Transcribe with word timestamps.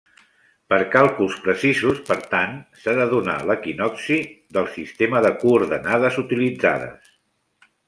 Per 0.73 0.77
càlculs 0.93 1.35
precisos, 1.47 1.99
per 2.07 2.17
tant, 2.31 2.55
s'ha 2.85 2.95
de 3.01 3.05
donar 3.13 3.37
l'equinocci 3.51 4.19
del 4.59 4.73
sistema 4.79 5.23
de 5.29 5.35
coordenades 5.45 6.21
utilitzades. 6.27 7.17